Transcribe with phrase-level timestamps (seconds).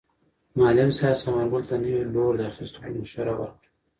[0.61, 3.69] معلم صاحب ثمر ګل ته د نوي لور د اخیستلو مشوره ورکړه.